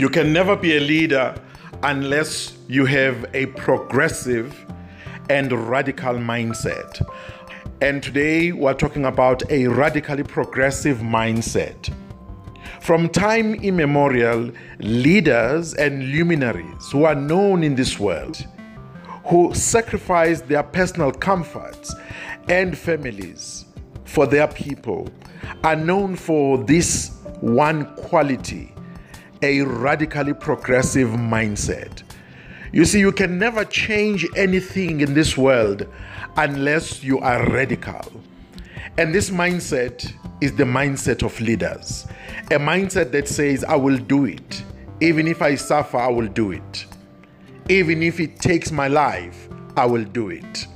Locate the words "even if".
45.00-45.42, 47.68-48.20